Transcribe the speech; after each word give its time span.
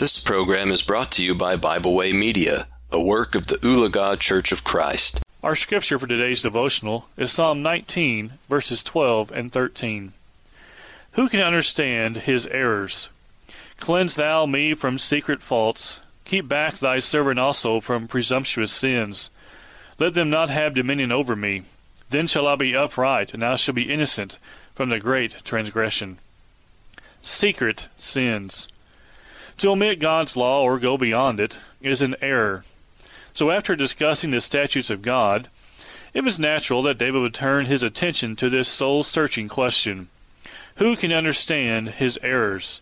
This 0.00 0.18
program 0.18 0.70
is 0.70 0.80
brought 0.80 1.12
to 1.12 1.22
you 1.22 1.34
by 1.34 1.56
Bible 1.56 1.94
Way 1.94 2.12
Media, 2.12 2.68
a 2.90 2.98
work 2.98 3.34
of 3.34 3.48
the 3.48 3.56
Ulaga 3.56 4.18
Church 4.18 4.50
of 4.50 4.64
Christ. 4.64 5.20
Our 5.42 5.54
scripture 5.54 5.98
for 5.98 6.06
today's 6.06 6.40
devotional 6.40 7.04
is 7.18 7.32
Psalm 7.32 7.60
19, 7.60 8.32
verses 8.48 8.82
12 8.82 9.30
and 9.30 9.52
13. 9.52 10.14
Who 11.12 11.28
can 11.28 11.42
understand 11.42 12.16
his 12.16 12.46
errors? 12.46 13.10
Cleanse 13.78 14.16
thou 14.16 14.46
me 14.46 14.72
from 14.72 14.98
secret 14.98 15.42
faults. 15.42 16.00
Keep 16.24 16.48
back 16.48 16.78
thy 16.78 16.98
servant 16.98 17.38
also 17.38 17.78
from 17.78 18.08
presumptuous 18.08 18.72
sins. 18.72 19.28
Let 19.98 20.14
them 20.14 20.30
not 20.30 20.48
have 20.48 20.72
dominion 20.72 21.12
over 21.12 21.36
me. 21.36 21.64
Then 22.08 22.26
shall 22.26 22.46
I 22.46 22.56
be 22.56 22.74
upright, 22.74 23.34
and 23.34 23.44
I 23.44 23.56
shall 23.56 23.74
be 23.74 23.92
innocent 23.92 24.38
from 24.74 24.88
the 24.88 24.98
great 24.98 25.44
transgression. 25.44 26.16
Secret 27.20 27.88
sins. 27.98 28.66
To 29.60 29.72
omit 29.72 29.98
God's 29.98 30.38
law 30.38 30.62
or 30.62 30.78
go 30.78 30.96
beyond 30.96 31.38
it 31.38 31.60
is 31.82 32.00
an 32.00 32.16
error. 32.22 32.64
So, 33.34 33.50
after 33.50 33.76
discussing 33.76 34.30
the 34.30 34.40
statutes 34.40 34.88
of 34.88 35.02
God, 35.02 35.48
it 36.14 36.24
was 36.24 36.40
natural 36.40 36.80
that 36.84 36.96
David 36.96 37.20
would 37.20 37.34
turn 37.34 37.66
his 37.66 37.82
attention 37.82 38.36
to 38.36 38.48
this 38.48 38.70
soul 38.70 39.02
searching 39.02 39.48
question 39.48 40.08
Who 40.76 40.96
can 40.96 41.12
understand 41.12 41.90
his 41.90 42.18
errors? 42.22 42.80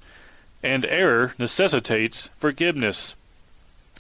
And 0.63 0.85
error 0.85 1.35
necessitates 1.37 2.29
forgiveness. 2.39 3.17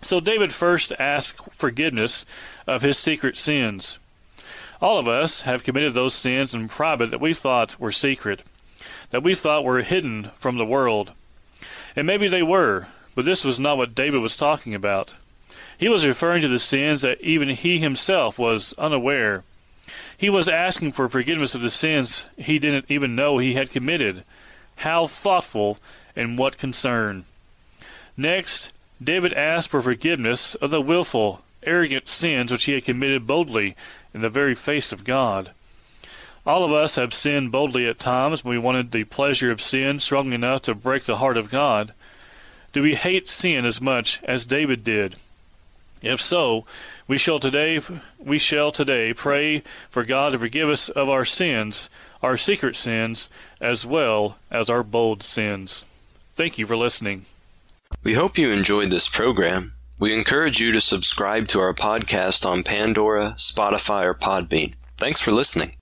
So, 0.01 0.20
David 0.20 0.53
first 0.53 0.92
asked 1.01 1.53
forgiveness 1.53 2.25
of 2.65 2.83
his 2.83 2.97
secret 2.97 3.37
sins. 3.37 3.98
All 4.81 4.98
of 4.98 5.09
us 5.09 5.42
have 5.42 5.65
committed 5.65 5.95
those 5.95 6.15
sins 6.15 6.55
in 6.55 6.69
private 6.69 7.11
that 7.11 7.20
we 7.20 7.34
thought 7.34 7.81
were 7.81 7.91
secret, 7.91 8.45
that 9.11 9.25
we 9.25 9.34
thought 9.34 9.65
were 9.65 9.83
hidden 9.83 10.31
from 10.37 10.59
the 10.59 10.65
world. 10.65 11.11
And 11.98 12.07
maybe 12.07 12.29
they 12.29 12.45
were, 12.45 12.87
but 13.16 13.25
this 13.25 13.45
was 13.45 13.59
not 13.59 13.77
what 13.77 13.97
David 13.97 14.20
was 14.20 14.37
talking 14.37 14.73
about. 14.73 15.16
He 15.77 15.89
was 15.89 16.06
referring 16.06 16.43
to 16.43 16.48
the 16.48 16.61
sins 16.61 17.02
that 17.02 17.20
even 17.20 17.48
he 17.48 17.78
himself 17.78 18.39
was 18.39 18.73
unaware. 18.78 19.42
He 20.17 20.31
was 20.31 20.48
asking 20.48 20.92
for 20.92 21.08
forgiveness 21.08 21.56
of 21.56 21.61
the 21.61 21.70
sins 21.70 22.27
he 22.36 22.61
didn't 22.61 22.84
even 22.89 23.17
know 23.17 23.39
he 23.39 23.55
had 23.55 23.73
committed. 23.73 24.23
How 24.77 25.08
thoughtful 25.08 25.78
and 26.14 26.39
what 26.39 26.56
concern. 26.56 27.25
Next, 28.17 28.70
David 29.03 29.33
asked 29.33 29.70
for 29.70 29.83
forgiveness 29.83 30.55
of 30.55 30.70
the 30.70 30.80
wilful, 30.80 31.42
arrogant 31.64 32.06
sins 32.06 32.53
which 32.53 32.67
he 32.67 32.75
had 32.75 32.84
committed 32.84 33.27
boldly 33.27 33.75
in 34.14 34.20
the 34.20 34.30
very 34.30 34.55
face 34.55 34.92
of 34.92 35.03
God. 35.03 35.51
All 36.49 36.65
of 36.65 36.73
us 36.73 36.97
have 36.97 37.13
sinned 37.13 37.53
boldly 37.53 37.87
at 37.87 37.99
times 37.99 38.43
when 38.43 38.53
we 38.53 38.59
wanted 38.59 38.91
the 38.91 39.05
pleasure 39.05 39.51
of 39.51 39.61
sin 39.61 39.99
strong 39.99 40.33
enough 40.33 40.63
to 40.63 40.75
break 40.75 41.05
the 41.05 41.19
heart 41.19 41.37
of 41.37 41.51
God. 41.51 41.93
Do 42.73 42.81
we 42.81 42.95
hate 42.95 43.29
sin 43.29 43.67
as 43.67 43.83
much 43.83 44.23
as 44.25 44.47
David 44.47 44.83
did? 44.83 45.17
If 46.01 46.23
so, 46.23 46.65
we 47.07 47.19
shall 47.19 47.39
today 47.39 47.83
we 48.19 48.39
shall 48.39 48.73
today 48.73 49.13
pray 49.13 49.63
for 49.91 50.05
God 50.05 50.33
to 50.33 50.39
forgive 50.39 50.71
us 50.71 50.89
of 50.89 51.11
our 51.11 51.27
sins, 51.27 51.91
our 52.23 52.39
secret 52.39 52.77
sins, 52.77 53.29
as 53.61 53.85
well 53.85 54.39
as 54.51 54.71
our 54.71 54.83
bold 54.83 55.23
sins. 55.23 55.85
Thank 56.35 56.57
you 56.57 56.67
for 56.67 56.79
listening. 56.79 57.27
We 58.03 58.15
hope 58.15 58.39
you 58.39 58.53
enjoyed 58.53 58.91
this 58.91 59.07
program. 59.07 59.75
We 59.99 60.17
encourage 60.17 60.61
you 60.61 60.73
to 60.73 60.81
subscribe 60.81 61.49
to 61.49 61.61
our 61.61 61.75
podcast 61.75 62.47
on 62.47 62.63
Pandora, 62.63 63.35
Spotify, 63.37 64.05
or 64.05 64.15
Podbean. 64.15 64.73
Thanks 64.97 65.21
for 65.21 65.33
listening. 65.33 65.75